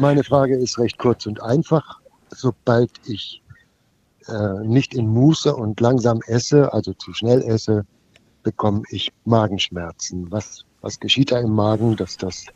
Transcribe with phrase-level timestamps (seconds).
[0.00, 2.00] meine Frage ist recht kurz und einfach.
[2.30, 3.42] Sobald ich
[4.26, 7.84] äh, nicht in Muße und langsam esse, also zu schnell esse,
[8.42, 10.30] bekomme ich Magenschmerzen.
[10.30, 12.46] Was, was geschieht da im Magen, dass das,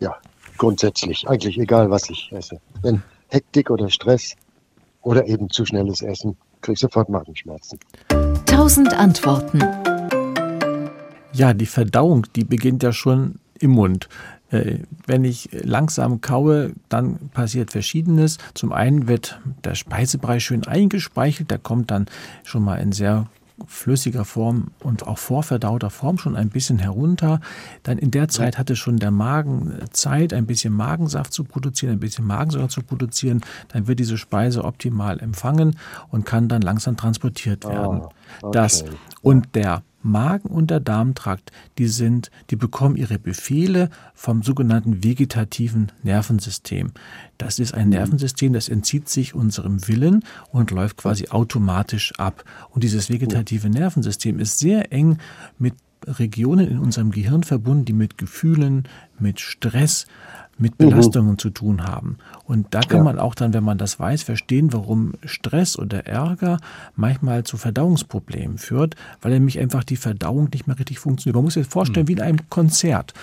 [0.00, 0.16] ja,
[0.56, 2.60] grundsätzlich, eigentlich egal, was ich esse.
[2.82, 4.34] Wenn Hektik oder Stress
[5.02, 7.78] oder eben zu schnelles Essen, kriege ich sofort Magenschmerzen.
[8.46, 9.60] Tausend Antworten.
[11.32, 14.08] Ja, die Verdauung, die beginnt ja schon im Mund.
[14.50, 18.38] Äh, wenn ich langsam kaue, dann passiert Verschiedenes.
[18.54, 22.06] Zum einen wird der Speisebrei schön eingespeichelt, der kommt dann
[22.44, 23.26] schon mal in sehr
[23.66, 27.40] flüssiger Form und auch vorverdauter Form schon ein bisschen herunter.
[27.82, 32.00] Dann in der Zeit hatte schon der Magen Zeit, ein bisschen Magensaft zu produzieren, ein
[32.00, 33.40] bisschen Magensäure zu produzieren.
[33.68, 35.78] Dann wird diese Speise optimal empfangen
[36.10, 38.00] und kann dann langsam transportiert ah, werden.
[38.02, 38.08] Oh,
[38.42, 38.52] okay.
[38.52, 38.84] Das
[39.22, 45.92] und der Magen und der Darmtrakt, die sind, die bekommen ihre Befehle vom sogenannten vegetativen
[46.02, 46.92] Nervensystem.
[47.38, 47.86] Das ist ein.
[47.96, 52.44] Nervensystem, das entzieht sich unserem Willen und läuft quasi automatisch ab.
[52.70, 55.18] Und dieses vegetative Nervensystem ist sehr eng
[55.58, 55.74] mit
[56.06, 58.84] Regionen in unserem Gehirn verbunden, die mit Gefühlen,
[59.18, 60.06] mit Stress,
[60.58, 60.90] mit mhm.
[60.90, 61.38] Belastungen mhm.
[61.38, 62.18] zu tun haben.
[62.44, 63.04] Und da kann ja.
[63.04, 66.58] man auch dann, wenn man das weiß, verstehen, warum Stress oder Ärger
[66.94, 71.34] manchmal zu Verdauungsproblemen führt, weil nämlich einfach die Verdauung nicht mehr richtig funktioniert.
[71.34, 72.08] Man muss sich vorstellen, mhm.
[72.08, 73.14] wie in einem Konzert.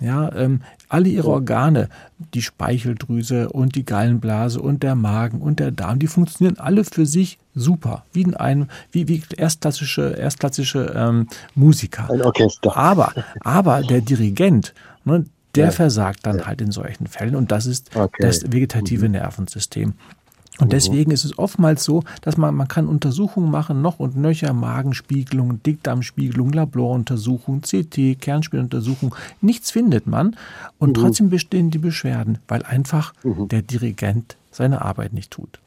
[0.00, 1.90] Ja, ähm, alle ihre Organe,
[2.32, 7.04] die Speicheldrüse und die Gallenblase und der Magen und der Darm, die funktionieren alle für
[7.04, 12.08] sich super, wie in einem, wie, wie erstklassische, erstklassische ähm, Musiker.
[12.10, 12.74] Ein Orchester.
[12.74, 14.72] Aber, aber der Dirigent,
[15.04, 15.70] ne, der ja.
[15.70, 16.46] versagt dann ja.
[16.46, 18.22] halt in solchen Fällen und das ist okay.
[18.22, 19.12] das vegetative mhm.
[19.12, 19.94] Nervensystem.
[20.58, 20.70] Und mhm.
[20.70, 25.62] deswegen ist es oftmals so, dass man, man kann Untersuchungen machen, noch und nöcher, Magenspiegelung,
[25.62, 29.14] Dickdarmspiegelung, Laboruntersuchung, CT, Kernspieluntersuchung.
[29.40, 30.36] Nichts findet man
[30.78, 30.94] und mhm.
[31.02, 33.48] trotzdem bestehen die Beschwerden, weil einfach mhm.
[33.48, 35.58] der Dirigent seine Arbeit nicht tut.